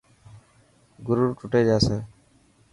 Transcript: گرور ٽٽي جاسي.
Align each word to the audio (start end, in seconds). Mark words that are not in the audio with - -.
گرور 1.05 1.29
ٽٽي 1.39 1.61
جاسي. 1.69 1.97